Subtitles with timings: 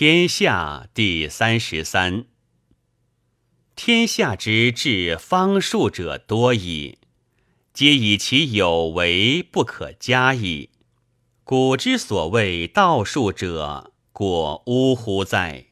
[0.00, 2.26] 天下第三十三。
[3.74, 6.98] 天下之至方术者多矣，
[7.74, 10.70] 皆以其有为不可加矣。
[11.42, 15.66] 古之所谓道术者，果呜呼哉？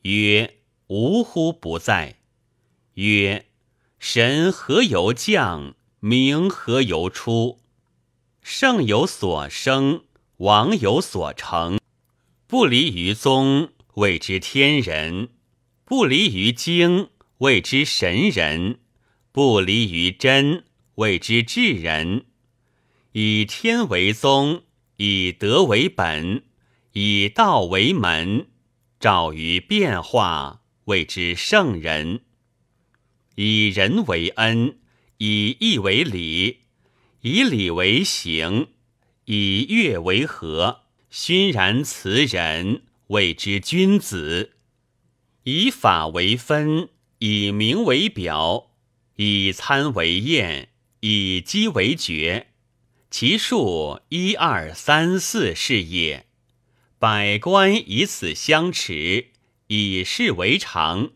[0.00, 2.20] 曰：呜呼不在。
[2.94, 3.44] 曰：
[3.98, 5.74] 神何由降？
[6.00, 7.58] 名何由出？
[8.40, 10.04] 圣有所生，
[10.38, 11.78] 王有所成。
[12.48, 15.28] 不离于宗，谓之天人；
[15.84, 18.78] 不离于经，谓之神人；
[19.32, 22.24] 不离于真，谓之智人。
[23.12, 24.62] 以天为宗，
[24.96, 26.44] 以德为本，
[26.92, 28.46] 以道为门，
[28.98, 32.22] 照于变化，谓之圣人。
[33.34, 34.78] 以仁为恩，
[35.18, 36.60] 以义为礼，
[37.20, 38.68] 以礼为行，
[39.26, 40.87] 以乐为和。
[41.10, 44.50] 熏然辞人，谓之君子；
[45.44, 48.72] 以法为分，以名为表，
[49.16, 50.68] 以参为验，
[51.00, 52.48] 以机为决。
[53.10, 56.26] 其数一二三四是也。
[56.98, 59.28] 百官以此相持，
[59.68, 61.12] 以事为常，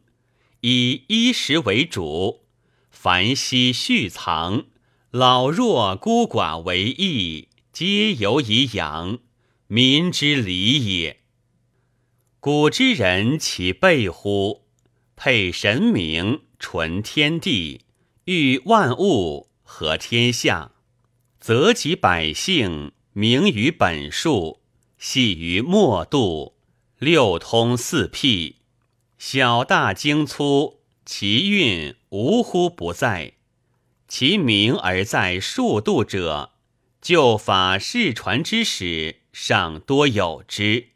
[0.62, 2.46] 以衣食为主。
[2.90, 4.64] 凡息蓄藏，
[5.10, 9.18] 老弱孤寡为义，皆有以养。
[9.74, 11.20] 民之礼也。
[12.40, 14.66] 古之人其备乎？
[15.16, 17.80] 配神明，纯天地，
[18.26, 20.72] 育万物，和天下，
[21.40, 24.60] 则及百姓，明于本数，
[24.98, 26.58] 系于末度，
[26.98, 28.56] 六通四辟，
[29.16, 33.36] 小大精粗，其运无乎不在。
[34.06, 36.50] 其名而在数度者，
[37.00, 39.21] 旧法世传之始。
[39.32, 40.88] 尚多有之，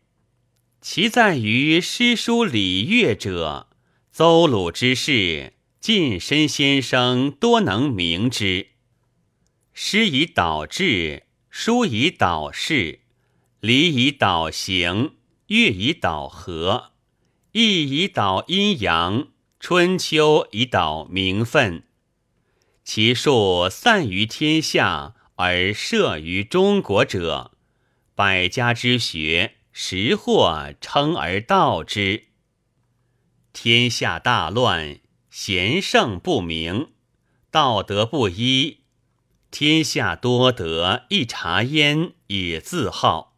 [0.82, 3.68] 其在于诗书礼乐者，
[4.12, 8.68] 邹鲁之士、近身先生多能明之。
[9.72, 13.00] 诗以导志，书以导事，
[13.60, 15.14] 礼以导行，
[15.46, 16.92] 乐以导和，
[17.52, 21.84] 易以导阴阳，春秋以导名分。
[22.84, 27.52] 其数散于天下而摄于中国者。
[28.16, 32.28] 百家之学，识货称而道之。
[33.52, 36.92] 天下大乱，贤圣不明，
[37.50, 38.78] 道德不一。
[39.50, 43.36] 天下多得一察焉以自好。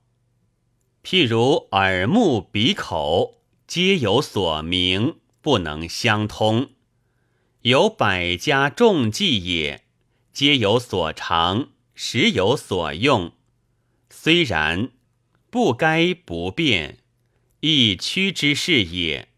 [1.02, 6.70] 譬如耳目鼻口，皆有所明，不能相通。
[7.62, 9.84] 有百家众技也，
[10.32, 13.32] 皆有所长，时有所用。
[14.28, 14.90] 虽然，
[15.48, 16.98] 不该不变，
[17.60, 19.28] 亦屈之事也。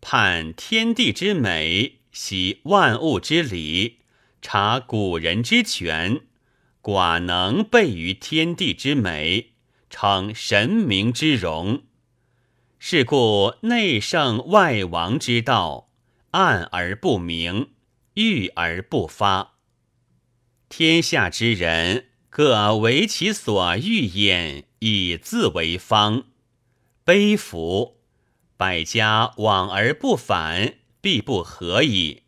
[0.00, 4.00] 判天地之美，习万物之理，
[4.42, 6.22] 察古人之权，
[6.82, 9.52] 寡能备于天地之美，
[9.88, 11.84] 称神明之容。
[12.80, 15.92] 是故内圣外王之道，
[16.32, 17.68] 暗而不明，
[18.14, 19.52] 郁而不发。
[20.68, 22.08] 天下之人。
[22.36, 26.24] 各为其所欲焉，以自为方。
[27.04, 27.98] 悲服！
[28.56, 32.22] 百家往而不返，必不合矣。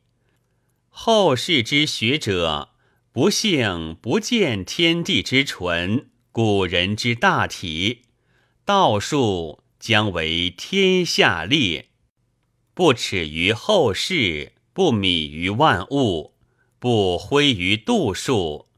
[0.88, 2.68] 后世之学者，
[3.10, 8.02] 不幸不见天地之纯，古人之大体，
[8.64, 11.88] 道术将为天下裂。
[12.74, 16.34] 不耻于后世，不泯于万物，
[16.78, 18.68] 不挥于度数。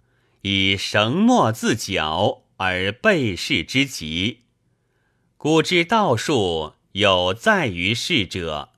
[0.43, 4.41] 以绳墨自绞而背世之极。
[5.37, 8.71] 古之道术有在于世者，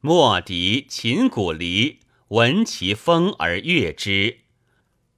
[0.00, 4.38] 莫敌秦古离，闻其风而悦之，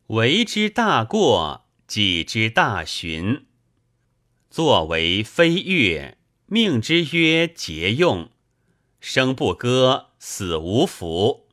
[0.08, 3.46] 为之大过，己之大循。
[4.50, 6.16] 作为非乐，
[6.46, 8.30] 命之曰节用，
[8.98, 11.48] 生不歌，死无福。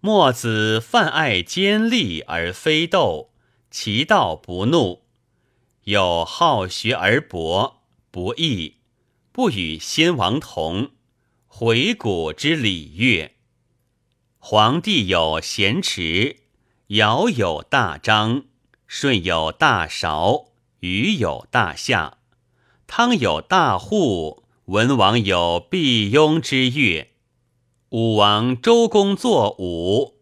[0.00, 3.33] 墨子泛爱兼利而非斗。
[3.76, 5.02] 其道不怒，
[5.82, 7.82] 有好学而博，
[8.12, 8.76] 不义，
[9.32, 10.92] 不与先王同。
[11.48, 13.32] 回古之礼乐，
[14.38, 16.36] 皇帝有咸池，
[16.86, 18.44] 尧有大章，
[18.86, 20.44] 舜有大韶，
[20.78, 22.18] 禹有大夏，
[22.86, 27.08] 汤有大户，文王有毕庸之乐，
[27.88, 30.14] 武王周公作武。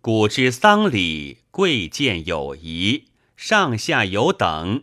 [0.00, 1.38] 古之丧礼。
[1.54, 4.82] 贵贱有仪，上下有等。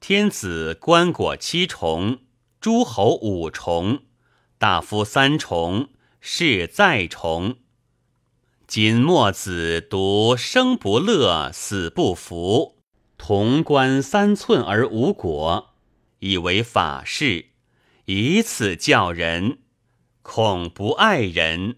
[0.00, 2.18] 天子棺椁七重，
[2.60, 4.02] 诸侯五重，
[4.58, 5.88] 大夫三重，
[6.20, 7.56] 士再重。
[8.66, 12.76] 今墨子独生不乐，死不服，
[13.16, 15.70] 潼关三寸而无果，
[16.18, 17.46] 以为法事，
[18.04, 19.60] 以此教人，
[20.20, 21.76] 恐不爱人，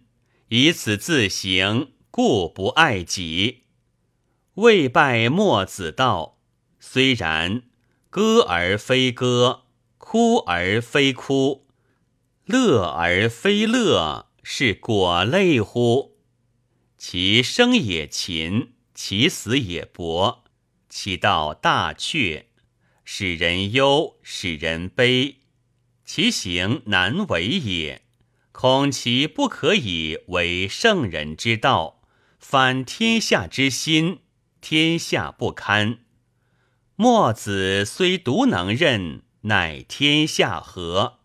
[0.49, 3.65] 以此自行，故不爱己。
[4.56, 6.38] 未拜墨子道，
[6.80, 7.64] 虽然，
[8.08, 9.64] 歌而非歌，
[9.98, 11.66] 哭而非哭，
[12.46, 16.12] 乐而非乐，是果类乎？
[16.96, 20.44] 其生也勤，其死也薄，
[20.88, 22.44] 其道大阙，
[23.04, 25.36] 使人忧，使人悲，
[26.06, 28.00] 其行难为也。
[28.52, 32.00] 恐其不可以为圣人之道，
[32.38, 34.20] 反天下之心，
[34.68, 35.98] 天下不堪。
[36.96, 41.20] 墨子虽独能任，乃天下和。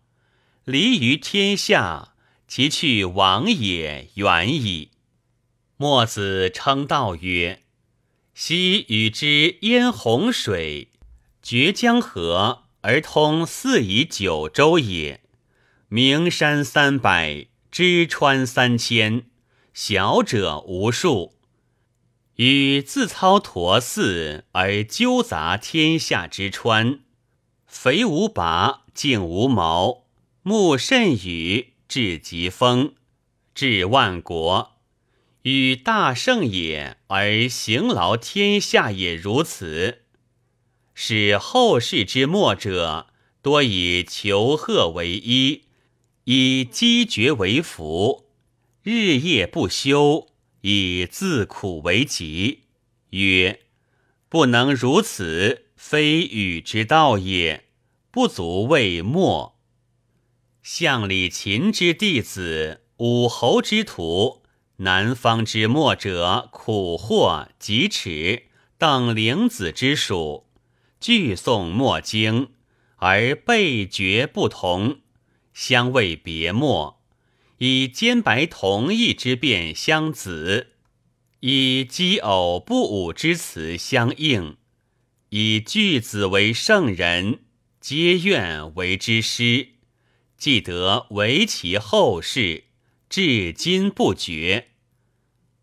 [0.62, 2.14] 离于天下，
[2.46, 4.92] 其去往也远矣。
[5.76, 7.64] 墨子称道曰
[8.32, 10.92] ：“昔与之淹洪水，
[11.42, 15.20] 绝江河而通四夷九州也。
[15.88, 19.24] 名山三百，支川三千，
[19.74, 21.34] 小者无数。
[22.36, 27.00] 与自操陀寺而纠杂天下之川，
[27.66, 30.04] 肥无拔，净无毛，
[30.42, 32.94] 木甚雨，至疾风，
[33.54, 34.70] 至万国。”
[35.42, 40.02] 与大圣也，而行劳天下也如此，
[40.94, 43.08] 使后世之末者
[43.42, 45.64] 多以求贺为衣，
[46.24, 48.26] 以积绝为服，
[48.84, 50.28] 日夜不休，
[50.62, 52.64] 以自苦为疾。
[53.10, 53.60] 曰：
[54.28, 57.66] 不能如此，非禹之道也，
[58.10, 59.60] 不足为末。
[60.62, 64.42] 项李秦之弟子，武侯之徒。
[64.76, 68.46] 南方之墨者，苦或疾齿
[68.78, 70.46] 等灵子之属，
[70.98, 72.50] 俱诵墨经，
[72.96, 75.00] 而背绝不同，
[75.52, 77.01] 相谓别墨。
[77.64, 80.72] 以兼白同义之辩相子，
[81.38, 84.56] 以奇偶不忤之词相应，
[85.28, 87.44] 以句子为圣人，
[87.80, 89.74] 皆愿为之师，
[90.36, 92.64] 既得为其后世，
[93.08, 94.70] 至今不绝。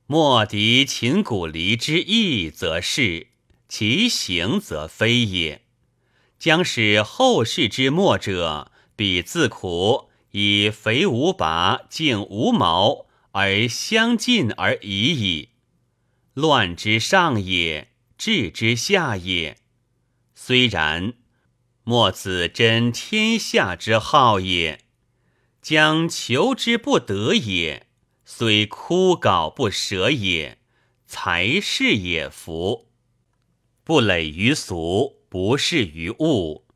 [0.06, 3.28] 莫敌秦古离之意，则是；
[3.68, 5.64] 其行则非也。
[6.40, 15.50] 将使后世之末者，彼自苦，以肥无拔，净无毛，而相近而已矣。
[16.34, 19.58] 乱之上也，治之下也。
[20.36, 21.14] 虽然，
[21.84, 24.86] 墨子真天下之好也，
[25.62, 27.88] 将求之不得也。
[28.24, 30.60] 虽枯槁不舍也，
[31.08, 32.88] 才是也夫。
[33.84, 36.68] 不累于俗，不适于物，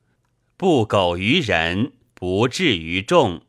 [0.57, 3.41] 不苟于人，不至于众。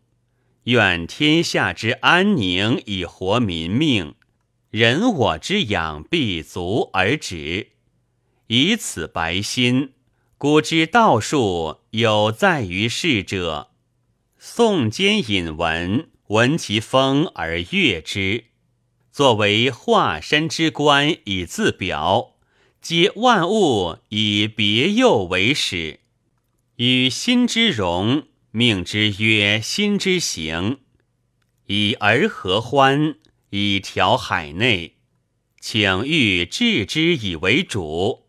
[0.64, 4.14] 愿天下之安宁，以活民命；
[4.72, 7.68] 人我之养，必足而止。
[8.48, 9.92] 以此白心，
[10.36, 13.68] 古之道术有在于世者。
[14.40, 16.10] 宋间引文。
[16.26, 18.46] 闻其风而悦之，
[19.12, 22.32] 作为化身之官以自表，
[22.80, 26.00] 皆万物以别幼为始，
[26.74, 30.78] 与心之容，命之曰心之行，
[31.66, 33.16] 以而合欢，
[33.50, 34.94] 以调海内，
[35.58, 38.28] 请欲治之以为主，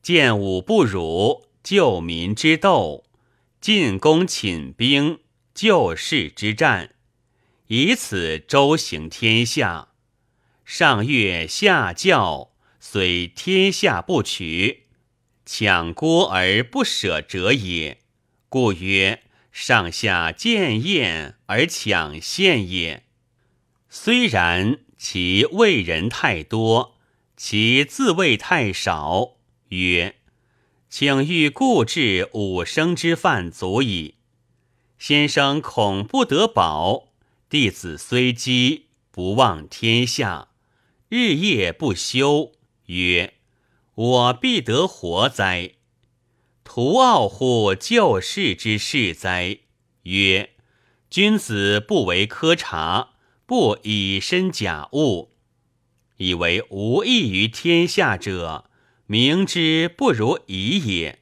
[0.00, 3.04] 见武不辱，救民之斗，
[3.60, 5.18] 进攻寝兵，
[5.52, 6.94] 救世之战。
[7.66, 9.88] 以此周行天下，
[10.64, 14.86] 上月下教，虽天下不取，
[15.44, 17.98] 抢郭而不舍者也。
[18.48, 23.04] 故曰：上下见厌而抢献也。
[23.88, 26.96] 虽然，其为人太多，
[27.36, 29.36] 其自谓太少。
[29.68, 30.16] 曰：
[30.88, 34.16] 请欲固治五生之饭足矣。
[34.98, 37.08] 先生恐不得保。
[37.48, 40.48] 弟子虽饥，不忘天下，
[41.08, 42.52] 日夜不休。
[42.86, 43.34] 曰：
[43.94, 45.72] 我必得活哉？
[46.72, 49.58] 徒傲乎救世之事哉？
[50.04, 50.50] 曰：
[51.10, 55.32] 君子不为苛察，不以身假物，
[56.18, 58.70] 以为无益于天下者，
[59.06, 61.18] 明之不如已也。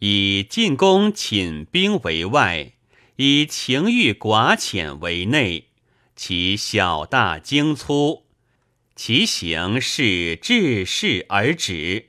[0.00, 2.72] 以进攻寝兵为外，
[3.14, 5.68] 以情欲寡浅为内，
[6.16, 8.24] 其小大精粗，
[8.96, 12.08] 其行是治世而止，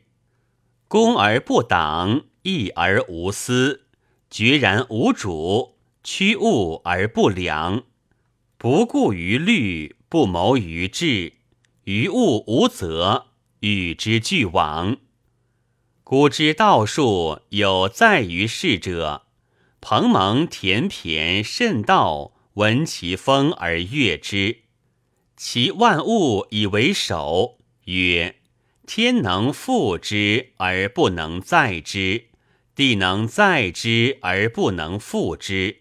[0.87, 3.85] 攻而不挡，义而无私，
[4.29, 7.83] 决然无主，屈物而不良，
[8.57, 11.33] 不顾于律，不谋于治，
[11.83, 13.27] 于物无责，
[13.59, 14.97] 与之俱往。
[16.03, 19.27] 古之道术有在于世者，
[19.79, 24.63] 蓬蒙田骈甚道，闻其风而悦之。
[25.37, 28.37] 其万物以为首，曰：
[28.87, 32.28] 天能覆之而不能载之，
[32.79, 35.79] 地能载之而不能覆之，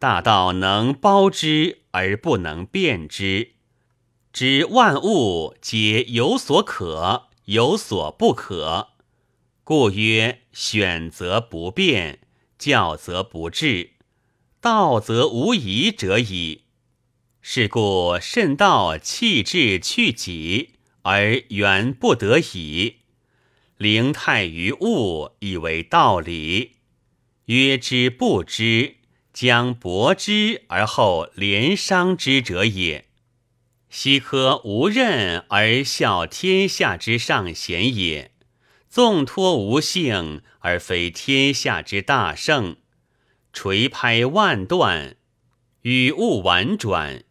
[0.00, 3.52] 大道能包之而不能变之。
[4.32, 8.88] 知万物皆有所可，有所不可。
[9.62, 12.18] 故曰：选则不变，
[12.58, 13.90] 教则不治，
[14.60, 16.62] 道则无疑者矣。
[17.40, 20.70] 是故慎道弃智去己，
[21.02, 22.96] 而原不得已。
[23.78, 26.76] 灵态于物，以为道理。
[27.46, 28.96] 曰之不知，
[29.32, 33.04] 将博之而后怜伤之者也。
[33.90, 38.32] 奚科无任而效天下之上贤也？
[38.88, 42.76] 纵托无性，而非天下之大圣；
[43.52, 45.16] 垂拍万段，
[45.82, 47.24] 语物婉转，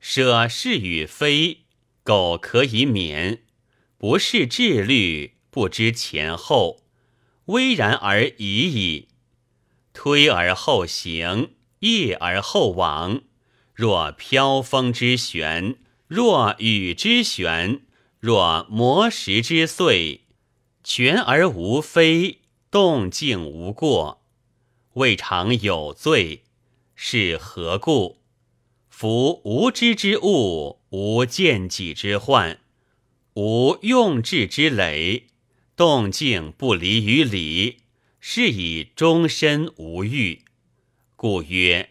[0.00, 1.60] 舍是与非，
[2.02, 3.42] 苟可以免。
[3.96, 6.80] 不是志虑，不知前后，
[7.44, 9.06] 微然而已矣。
[9.92, 13.22] 推而后行，业而后往。
[13.72, 15.76] 若飘风之旋，
[16.08, 17.82] 若雨之旋，
[18.18, 20.22] 若磨石之碎。
[20.82, 22.40] 全而无非，
[22.72, 24.24] 动静无过，
[24.94, 26.42] 未尝有罪，
[26.96, 28.24] 是何故？
[28.88, 32.58] 夫无知之物，无见己之患，
[33.34, 35.28] 无用智之累，
[35.76, 37.78] 动静不离于理，
[38.20, 40.42] 是以终身无欲。
[41.16, 41.90] 故曰：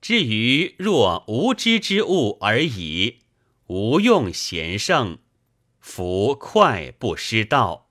[0.00, 3.18] 至于若无知之物而已，
[3.66, 5.18] 无用贤圣，
[5.80, 7.90] 夫快不失道。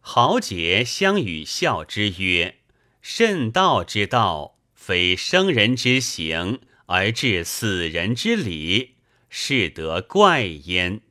[0.00, 2.58] 豪杰相与笑之曰
[3.00, 8.96] ：“慎道之道，非生人之行而治死人之理，
[9.28, 11.02] 是得怪焉。”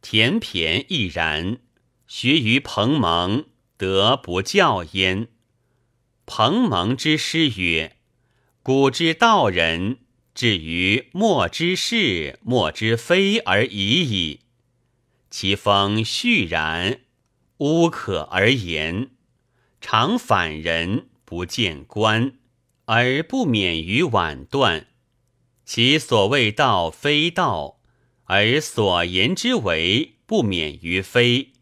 [0.00, 1.58] 田骈亦然，
[2.16, 5.26] 学于彭蒙，得不教焉。
[6.26, 7.96] 彭蒙之诗曰
[8.62, 9.98] ：“古之道人，
[10.32, 14.42] 至于莫之是，莫之非而已矣。
[15.28, 17.00] 其风煦然。”
[17.58, 19.10] 无可而言，
[19.80, 22.38] 常反人不见官，
[22.84, 24.86] 而不免于婉断。
[25.64, 27.80] 其所谓道非道，
[28.26, 31.53] 而所言之为不免于非。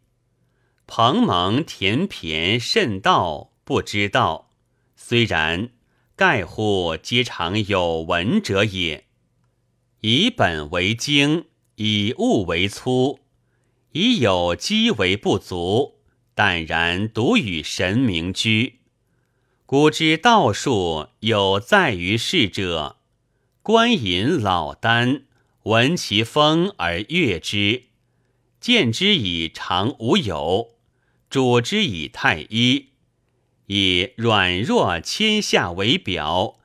[0.95, 4.51] 彭蒙田骈甚道不知道，
[4.95, 5.71] 虽然，
[6.17, 9.07] 盖乎皆常有闻者也。
[10.03, 11.47] 以本为精，
[11.77, 13.21] 以物为粗。
[13.93, 15.95] 以有机为不足，
[16.35, 18.81] 淡然独与神明居。
[19.65, 22.97] 古之道术有在于世者，
[23.63, 25.23] 观隐老聃，
[25.63, 27.85] 闻其风而悦之，
[28.61, 30.75] 见之以常无有，
[31.33, 32.91] 主之以太一，
[33.65, 36.59] 以软弱谦下为表，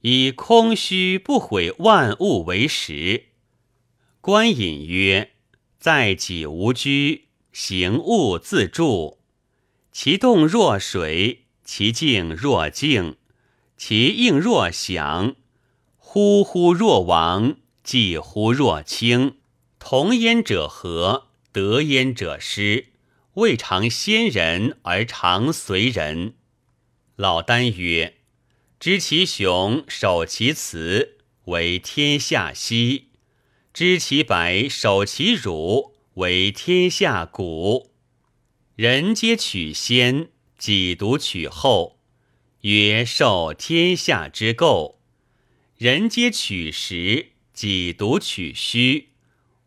[0.00, 3.26] 以空虚不毁万物为实。
[4.20, 5.30] 观隐曰。
[5.78, 9.20] 在己无居，行物自助。
[9.92, 13.14] 其动若水，其静若静，
[13.76, 15.36] 其应若响。
[15.96, 19.36] 呼呼若亡，寂乎若清。
[19.78, 22.86] 同焉者和，得焉者失。
[23.38, 26.34] 未尝先人，而常随人。
[27.14, 28.16] 老聃曰
[28.80, 33.10] ：“知其雄，守其雌，为天下溪。”
[33.72, 37.92] 知其白，守其辱，为天下谷。
[38.74, 42.00] 人皆取先，己独取后，
[42.62, 44.96] 曰受天下之垢。
[45.76, 49.10] 人皆取实，己独取虚。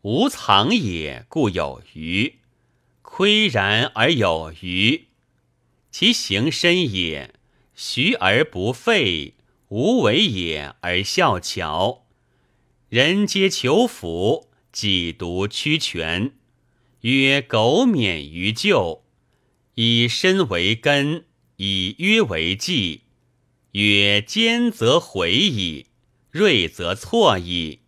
[0.01, 2.40] 无藏也，故有余；
[3.22, 5.06] 岿然而有余。
[5.92, 7.36] 其行深也，
[7.75, 9.34] 徐而不废；
[9.68, 12.08] 无为也，而效巧。
[12.90, 16.32] 人皆求福，己独屈权。
[17.01, 19.04] 曰：苟免于咎，
[19.75, 21.25] 以身为根，
[21.58, 23.01] 以约为纪，
[23.74, 25.86] 曰坚则毁矣，
[26.32, 27.82] 锐则错矣。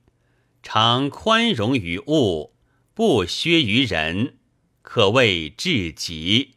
[0.61, 2.53] 常宽容于物，
[2.93, 4.37] 不削于人，
[4.95, 6.51] 可谓至极。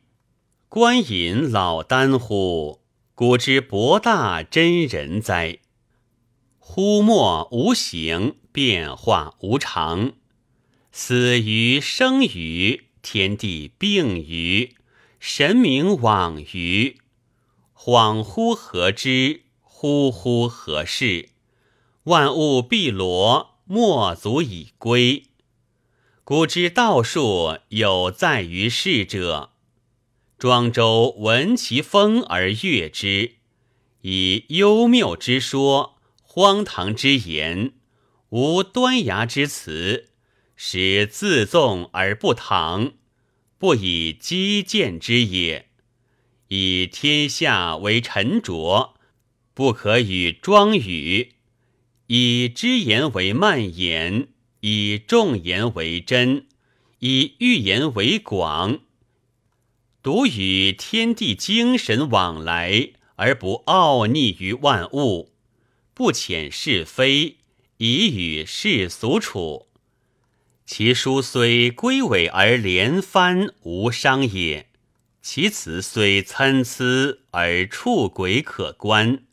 [0.69, 2.83] 观隐老丹乎？
[3.15, 5.61] 古之博大真人哉！
[6.59, 10.13] 忽莫无形，变化无常。
[10.93, 14.75] 死于生于，天地并于，
[15.19, 16.99] 神明往于。
[17.75, 19.45] 恍惚何之？
[19.63, 21.31] 忽忽何事？
[22.03, 25.23] 万物毕罗，莫足以归。
[26.29, 29.53] 古之道术有在于世者。
[30.37, 33.37] 庄周闻其风而悦之，
[34.01, 37.75] 以幽谬之说，荒唐之言，
[38.31, 40.09] 无端崖之词，
[40.57, 42.95] 使自纵而不唐，
[43.57, 45.69] 不以击见之也。
[46.49, 48.95] 以天下为沉着，
[49.55, 51.35] 不可与庄语；
[52.09, 56.47] 以知言为蔓言，以众言为真，
[57.01, 58.81] 以寓言为广。
[60.03, 65.33] 独与天地精神往来，而不傲逆于万物；
[65.93, 67.39] 不遣是非，
[67.79, 69.67] 以与世俗处。
[70.65, 74.67] 其书虽归尾而连帆，无伤也；
[75.23, 79.25] 其辞虽参差而触轨可观，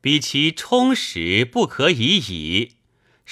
[0.00, 2.72] 比其充实不可以已。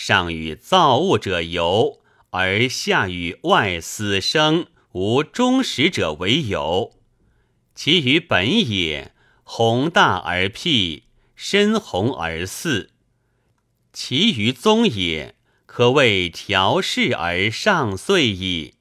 [0.00, 1.98] 上与造物者游，
[2.30, 4.68] 而下与外死生。
[4.92, 6.94] 无忠实者为有，
[7.74, 9.12] 其于本也
[9.42, 11.02] 宏大而辟，
[11.34, 12.90] 深宏而肆；
[13.92, 15.34] 其于宗也
[15.66, 18.74] 可谓调适而上遂矣。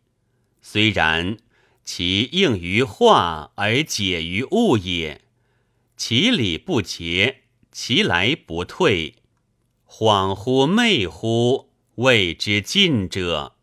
[0.62, 1.38] 虽然，
[1.84, 5.22] 其应于化而解于物也。
[5.98, 9.16] 其理不竭，其来不退，
[10.00, 13.56] 恍惚昧乎，谓之近者。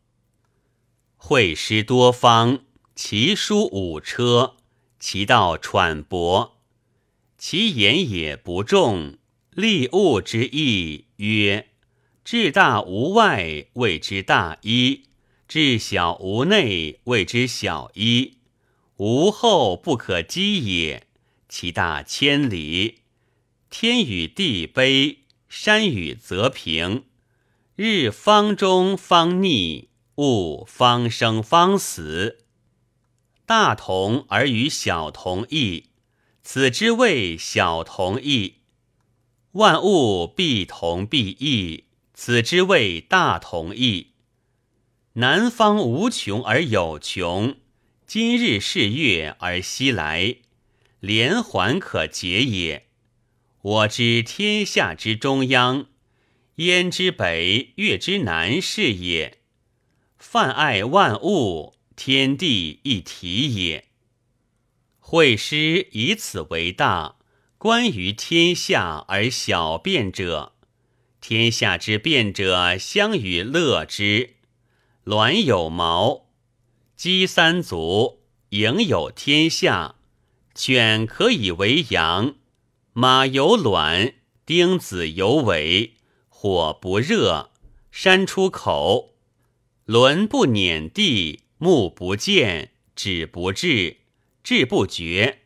[1.16, 2.62] 会师多方，
[2.96, 4.56] 其书五车，
[4.98, 6.56] 其道喘薄，
[7.38, 9.16] 其言也不重。
[9.52, 11.68] 立物之意曰：
[12.24, 15.04] 至大无外，谓之大一；
[15.46, 18.38] 至小无内，谓之小一。
[18.96, 21.06] 无后不可击也。
[21.48, 23.02] 其大千里，
[23.70, 25.18] 天与地卑，
[25.56, 27.04] 山雨则平，
[27.76, 29.88] 日方中方逆。
[30.16, 32.38] 物方生方死，
[33.46, 35.90] 大同而与小同异，
[36.42, 38.54] 此之谓小同异；
[39.52, 44.08] 万物必同必异，此之谓大同异。
[45.12, 47.56] 南方无穷而有穷，
[48.08, 50.38] 今日是月而西来，
[50.98, 52.88] 连环可解也。
[53.64, 55.86] 我知天下之中央，
[56.56, 59.38] 燕之北，月之南是也。
[60.18, 63.86] 泛爱万物，天地一体也。
[64.98, 67.16] 会师以此为大，
[67.56, 70.52] 观于天下而小变者，
[71.22, 74.34] 天下之变者，相与乐之。
[75.06, 76.26] 鸾有毛，
[76.96, 79.94] 鸡三足，盈有天下。
[80.54, 82.34] 犬可以为羊，
[82.96, 84.14] 马有卵，
[84.46, 85.94] 钉子有尾。
[86.28, 87.50] 火不热，
[87.90, 89.16] 山出口。
[89.84, 93.96] 轮不碾地，目不见，指不至，
[94.44, 95.40] 志不绝。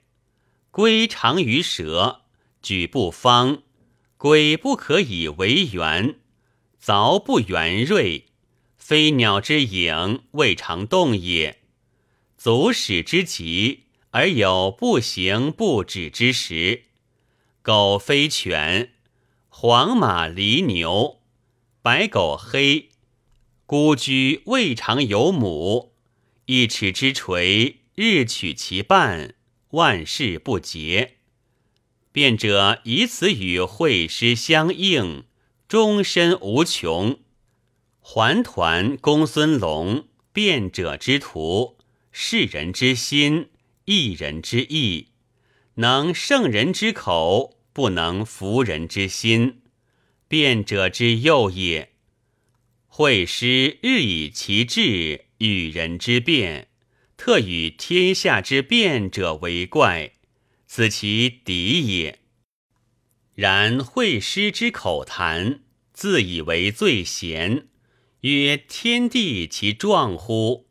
[0.71, 2.21] 龟长于蛇，
[2.61, 3.63] 举不方，
[4.19, 6.17] 鬼不可以为圆，
[6.85, 8.27] 凿不圆锐。
[8.77, 11.63] 飞鸟之影，未尝动也。
[12.37, 16.83] 足使之极，而有不行不止之时。
[17.63, 18.93] 狗非犬，
[19.49, 21.21] 黄马离牛，
[21.83, 22.91] 白狗黑。
[23.67, 25.93] 孤居未尝有母，
[26.47, 29.35] 一尺之锤，日取其半，
[29.71, 31.17] 万事不竭。
[32.11, 35.25] 辩者以此与会师相应，
[35.69, 37.19] 终身无穷。
[38.01, 41.77] 环团公孙龙，辩者之徒，
[42.11, 43.51] 世人之心，
[43.85, 45.09] 一人之意，
[45.81, 49.61] 能胜人之口，不能服人之心，
[50.27, 51.93] 辩者之右也。
[52.89, 56.67] 会师日以其志与人之辩，
[57.17, 60.15] 特与天下之辩者为怪，
[60.67, 62.19] 此其敌也。
[63.37, 65.61] 然会师之口谈，
[65.93, 67.69] 自以为最贤，
[68.23, 70.67] 曰天地其壮乎？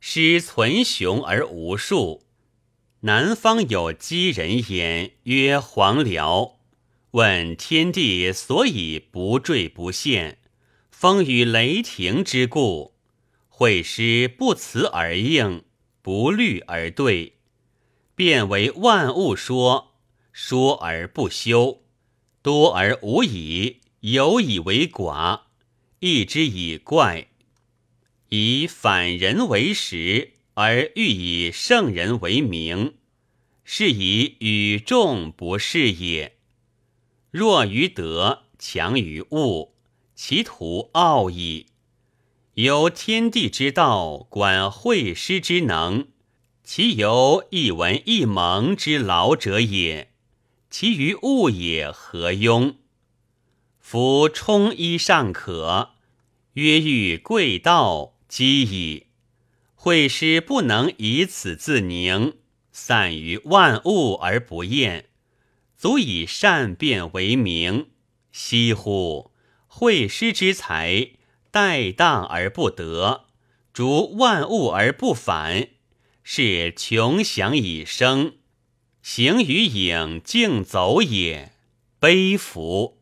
[0.00, 2.21] 师存雄而无数，
[3.04, 6.60] 南方有积人言，曰黄辽。
[7.12, 10.38] 问天地所以不坠不陷，
[10.88, 12.94] 风雨雷霆之故。
[13.48, 15.64] 会师不辞而应，
[16.00, 17.38] 不虑而对，
[18.14, 19.94] 变为万物说，
[20.32, 21.82] 说而不休，
[22.40, 25.40] 多而无以，有以为寡，
[25.98, 27.26] 义之以怪，
[28.28, 32.94] 以反人为实，而欲以圣人为名，
[33.64, 36.36] 是以与众不是也。
[37.30, 39.74] 弱于德，强于物，
[40.14, 41.66] 其徒傲矣。
[42.54, 46.08] 由天地之道，管会师之能，
[46.62, 50.12] 其由一文一蒙之劳者也。
[50.68, 52.74] 其余物也何庸？
[53.80, 55.92] 夫充衣尚可，
[56.54, 59.06] 曰欲贵道，积矣。
[59.84, 62.34] 会师不能以此自宁，
[62.70, 65.06] 散于万物而不厌。
[65.76, 67.88] 足以善辩为名，
[68.30, 69.32] 惜乎！
[69.66, 71.14] 会师之才，
[71.50, 73.24] 怠荡而不得，
[73.72, 75.70] 逐万物而不返，
[76.22, 78.34] 是穷享以生，
[79.02, 81.50] 行于影竞走也，
[81.98, 83.01] 悲夫！